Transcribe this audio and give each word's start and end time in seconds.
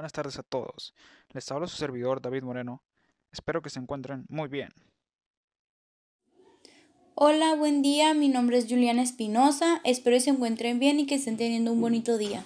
Buenas 0.00 0.14
tardes 0.14 0.38
a 0.38 0.42
todos. 0.42 0.94
Les 1.34 1.52
habla 1.52 1.66
su 1.66 1.76
servidor 1.76 2.22
David 2.22 2.42
Moreno. 2.42 2.80
Espero 3.32 3.60
que 3.60 3.68
se 3.68 3.80
encuentren 3.80 4.24
muy 4.30 4.48
bien. 4.48 4.70
Hola, 7.14 7.54
buen 7.54 7.82
día. 7.82 8.14
Mi 8.14 8.30
nombre 8.30 8.56
es 8.56 8.66
Juliana 8.66 9.02
Espinosa. 9.02 9.82
Espero 9.84 10.16
que 10.16 10.20
se 10.20 10.30
encuentren 10.30 10.78
bien 10.78 11.00
y 11.00 11.06
que 11.06 11.16
estén 11.16 11.36
teniendo 11.36 11.70
un 11.70 11.82
bonito 11.82 12.16
día. 12.16 12.42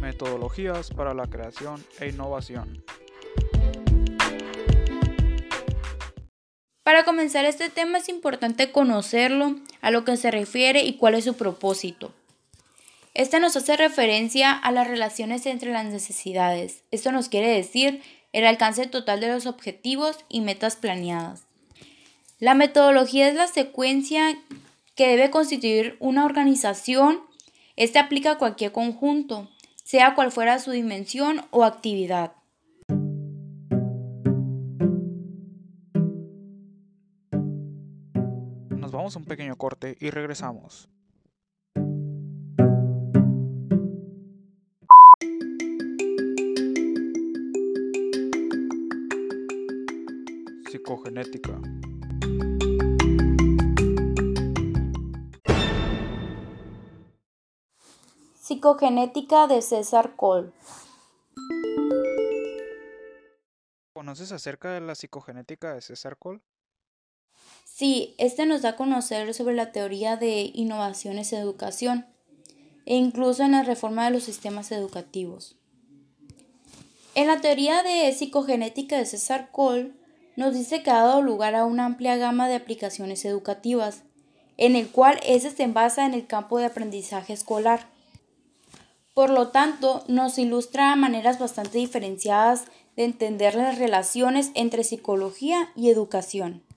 Metodologías 0.00 0.90
para 0.90 1.14
la 1.14 1.26
creación 1.26 1.84
e 1.98 2.10
innovación. 2.10 2.80
Para 6.88 7.04
comenzar 7.04 7.44
este 7.44 7.68
tema 7.68 7.98
es 7.98 8.08
importante 8.08 8.72
conocerlo, 8.72 9.56
a 9.82 9.90
lo 9.90 10.06
que 10.06 10.16
se 10.16 10.30
refiere 10.30 10.84
y 10.84 10.94
cuál 10.94 11.16
es 11.16 11.24
su 11.24 11.34
propósito. 11.34 12.14
Este 13.12 13.40
nos 13.40 13.56
hace 13.56 13.76
referencia 13.76 14.52
a 14.52 14.72
las 14.72 14.88
relaciones 14.88 15.44
entre 15.44 15.70
las 15.70 15.84
necesidades. 15.84 16.84
Esto 16.90 17.12
nos 17.12 17.28
quiere 17.28 17.48
decir 17.48 18.00
el 18.32 18.46
alcance 18.46 18.86
total 18.86 19.20
de 19.20 19.28
los 19.28 19.44
objetivos 19.44 20.16
y 20.30 20.40
metas 20.40 20.76
planeadas. 20.76 21.42
La 22.38 22.54
metodología 22.54 23.28
es 23.28 23.34
la 23.34 23.48
secuencia 23.48 24.38
que 24.94 25.08
debe 25.08 25.28
constituir 25.28 25.98
una 26.00 26.24
organización. 26.24 27.20
Este 27.76 27.98
aplica 27.98 28.30
a 28.30 28.38
cualquier 28.38 28.72
conjunto, 28.72 29.50
sea 29.84 30.14
cual 30.14 30.32
fuera 30.32 30.58
su 30.58 30.70
dimensión 30.70 31.44
o 31.50 31.64
actividad. 31.64 32.37
Vamos 39.08 39.16
a 39.16 39.20
un 39.20 39.24
pequeño 39.24 39.56
corte 39.56 39.96
y 40.00 40.10
regresamos. 40.10 40.90
Psicogenética. 50.70 51.58
Psicogenética 58.34 59.46
de 59.46 59.62
César 59.62 60.16
Cole. 60.16 60.52
¿Conoces 63.94 64.32
acerca 64.32 64.72
de 64.72 64.82
la 64.82 64.94
psicogenética 64.94 65.72
de 65.72 65.80
César 65.80 66.18
Cole? 66.18 66.42
Sí, 67.70 68.16
este 68.18 68.44
nos 68.44 68.62
da 68.62 68.70
a 68.70 68.76
conocer 68.76 69.32
sobre 69.34 69.54
la 69.54 69.70
teoría 69.70 70.16
de 70.16 70.50
innovaciones 70.52 71.32
en 71.32 71.38
educación 71.38 72.06
e 72.86 72.96
incluso 72.96 73.44
en 73.44 73.52
la 73.52 73.62
reforma 73.62 74.04
de 74.04 74.10
los 74.10 74.24
sistemas 74.24 74.72
educativos. 74.72 75.56
En 77.14 77.28
la 77.28 77.40
teoría 77.40 77.84
de 77.84 78.12
psicogenética 78.12 78.98
de 78.98 79.06
César 79.06 79.50
Cole 79.52 79.92
nos 80.34 80.54
dice 80.54 80.82
que 80.82 80.90
ha 80.90 81.02
dado 81.02 81.22
lugar 81.22 81.54
a 81.54 81.66
una 81.66 81.84
amplia 81.84 82.16
gama 82.16 82.48
de 82.48 82.56
aplicaciones 82.56 83.24
educativas, 83.24 84.02
en 84.56 84.74
el 84.74 84.88
cual 84.88 85.20
ese 85.24 85.50
se 85.50 85.66
basa 85.68 86.04
en 86.04 86.14
el 86.14 86.26
campo 86.26 86.58
de 86.58 86.64
aprendizaje 86.64 87.32
escolar. 87.32 87.86
Por 89.14 89.30
lo 89.30 89.48
tanto, 89.48 90.02
nos 90.08 90.38
ilustra 90.38 90.96
maneras 90.96 91.38
bastante 91.38 91.78
diferenciadas 91.78 92.64
de 92.96 93.04
entender 93.04 93.54
las 93.54 93.78
relaciones 93.78 94.50
entre 94.54 94.82
psicología 94.82 95.70
y 95.76 95.90
educación. 95.90 96.67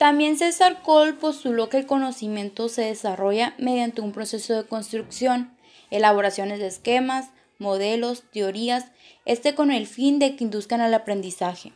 También 0.00 0.38
César 0.38 0.80
Cole 0.80 1.12
postuló 1.12 1.68
que 1.68 1.76
el 1.76 1.84
conocimiento 1.84 2.70
se 2.70 2.80
desarrolla 2.80 3.54
mediante 3.58 4.00
un 4.00 4.12
proceso 4.12 4.54
de 4.54 4.66
construcción, 4.66 5.54
elaboraciones 5.90 6.58
de 6.58 6.68
esquemas, 6.68 7.28
modelos, 7.58 8.22
teorías, 8.32 8.86
este 9.26 9.54
con 9.54 9.70
el 9.70 9.86
fin 9.86 10.18
de 10.18 10.36
que 10.36 10.44
induzcan 10.44 10.80
al 10.80 10.94
aprendizaje. 10.94 11.74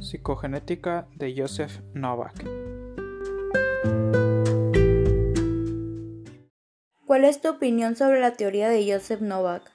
Psicogenética 0.00 1.06
de 1.14 1.32
Joseph 1.36 1.78
Novak. 1.94 2.61
¿Cuál 7.12 7.26
es 7.26 7.42
tu 7.42 7.50
opinión 7.50 7.94
sobre 7.94 8.20
la 8.20 8.32
teoría 8.32 8.70
de 8.70 8.90
Joseph 8.90 9.20
Novak? 9.20 9.70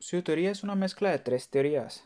Su 0.00 0.20
teoría 0.24 0.50
es 0.50 0.64
una 0.64 0.74
mezcla 0.74 1.12
de 1.12 1.20
tres 1.20 1.48
teorías. 1.48 2.04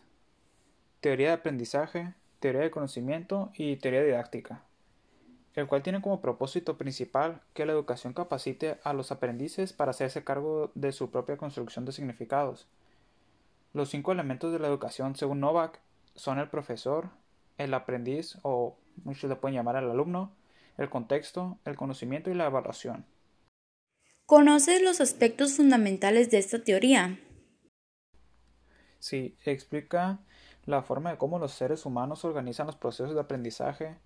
Teoría 1.01 1.29
de 1.29 1.33
aprendizaje, 1.33 2.13
teoría 2.41 2.61
de 2.61 2.71
conocimiento 2.71 3.51
y 3.55 3.77
teoría 3.77 4.03
didáctica, 4.03 4.65
el 5.55 5.67
cual 5.67 5.83
tiene 5.83 6.03
como 6.03 6.21
propósito 6.21 6.77
principal 6.77 7.41
que 7.55 7.65
la 7.65 7.73
educación 7.73 8.13
capacite 8.13 8.77
a 8.85 8.93
los 8.93 9.13
aprendices 9.13 9.73
para 9.73 9.93
hacerse 9.93 10.25
cargo 10.25 10.71
de 10.75 10.93
su 10.93 11.11
propia 11.11 11.39
construcción 11.39 11.87
de 11.87 11.93
significados. 11.93 12.69
Los 13.73 13.89
cinco 13.89 14.13
elementos 14.13 14.53
de 14.53 14.59
la 14.59 14.69
educación, 14.69 15.17
según 15.17 15.41
Novak, 15.41 15.81
son 16.17 16.39
el 16.39 16.51
profesor, 16.51 17.09
el 17.57 17.73
aprendiz 17.73 18.37
o 18.43 18.77
muchos 19.05 19.31
le 19.31 19.37
pueden 19.37 19.57
llamar 19.57 19.77
al 19.77 19.91
alumno, 19.91 20.33
el 20.77 20.91
contexto, 20.91 21.57
el 21.65 21.77
conocimiento 21.77 22.31
y 22.31 22.35
la 22.35 22.45
evaluación. 22.45 23.07
¿Conoces 24.31 24.81
los 24.81 25.01
aspectos 25.01 25.57
fundamentales 25.57 26.31
de 26.31 26.39
esta 26.39 26.63
teoría? 26.63 27.19
Sí, 29.01 29.35
explica 29.45 30.21
la 30.67 30.83
forma 30.85 31.11
de 31.11 31.19
cómo 31.19 31.41
los 31.41 31.51
seres 31.51 31.85
humanos 31.85 32.25
organizan 32.25 32.69
los 32.69 32.77
procesos 32.77 33.15
de 33.15 33.23
aprendizaje, 33.23 33.97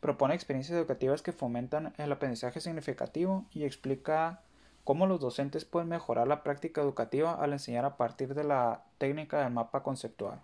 propone 0.00 0.34
experiencias 0.34 0.76
educativas 0.76 1.22
que 1.22 1.30
fomentan 1.30 1.94
el 1.96 2.10
aprendizaje 2.10 2.60
significativo 2.60 3.46
y 3.52 3.62
explica 3.62 4.42
cómo 4.82 5.06
los 5.06 5.20
docentes 5.20 5.64
pueden 5.64 5.90
mejorar 5.90 6.26
la 6.26 6.42
práctica 6.42 6.80
educativa 6.80 7.34
al 7.34 7.52
enseñar 7.52 7.84
a 7.84 7.96
partir 7.96 8.34
de 8.34 8.42
la 8.42 8.82
técnica 8.98 9.44
del 9.44 9.52
mapa 9.52 9.84
conceptual. 9.84 10.40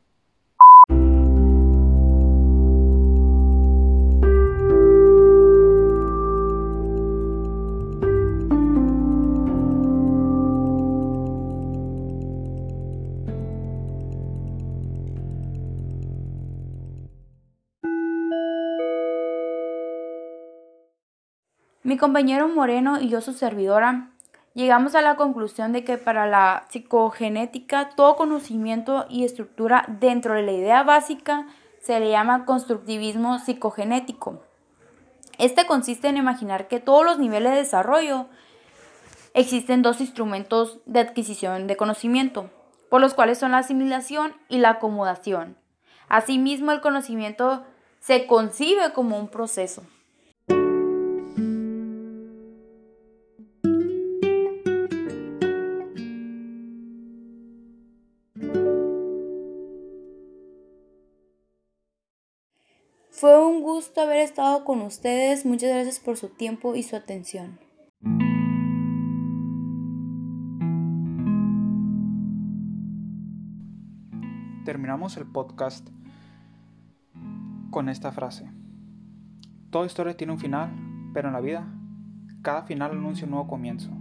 Mi 21.86 21.98
compañero 21.98 22.48
Moreno 22.48 22.98
y 22.98 23.10
yo, 23.10 23.20
su 23.20 23.34
servidora, 23.34 24.08
llegamos 24.54 24.94
a 24.94 25.02
la 25.02 25.16
conclusión 25.16 25.74
de 25.74 25.84
que 25.84 25.98
para 25.98 26.26
la 26.26 26.64
psicogenética 26.70 27.90
todo 27.90 28.16
conocimiento 28.16 29.04
y 29.10 29.22
estructura 29.22 29.84
dentro 30.00 30.32
de 30.32 30.44
la 30.44 30.52
idea 30.52 30.82
básica 30.82 31.46
se 31.82 32.00
le 32.00 32.08
llama 32.08 32.46
constructivismo 32.46 33.38
psicogenético. 33.38 34.42
Este 35.36 35.66
consiste 35.66 36.08
en 36.08 36.16
imaginar 36.16 36.68
que 36.68 36.80
todos 36.80 37.04
los 37.04 37.18
niveles 37.18 37.52
de 37.52 37.58
desarrollo 37.58 38.28
existen 39.34 39.82
dos 39.82 40.00
instrumentos 40.00 40.78
de 40.86 41.00
adquisición 41.00 41.66
de 41.66 41.76
conocimiento, 41.76 42.48
por 42.88 43.02
los 43.02 43.12
cuales 43.12 43.36
son 43.36 43.50
la 43.50 43.58
asimilación 43.58 44.34
y 44.48 44.56
la 44.56 44.70
acomodación. 44.70 45.58
Asimismo, 46.08 46.72
el 46.72 46.80
conocimiento 46.80 47.62
se 48.00 48.26
concibe 48.26 48.94
como 48.94 49.18
un 49.18 49.28
proceso. 49.28 49.82
Fue 63.16 63.40
un 63.40 63.62
gusto 63.62 64.00
haber 64.00 64.16
estado 64.16 64.64
con 64.64 64.80
ustedes. 64.80 65.46
Muchas 65.46 65.70
gracias 65.70 66.00
por 66.00 66.16
su 66.16 66.30
tiempo 66.30 66.74
y 66.74 66.82
su 66.82 66.96
atención. 66.96 67.60
Terminamos 74.64 75.16
el 75.16 75.26
podcast 75.26 75.88
con 77.70 77.88
esta 77.88 78.10
frase. 78.10 78.50
Toda 79.70 79.86
historia 79.86 80.16
tiene 80.16 80.32
un 80.32 80.40
final, 80.40 80.72
pero 81.14 81.28
en 81.28 81.34
la 81.34 81.40
vida 81.40 81.72
cada 82.42 82.62
final 82.62 82.90
anuncia 82.90 83.26
un 83.26 83.30
nuevo 83.30 83.46
comienzo. 83.46 83.92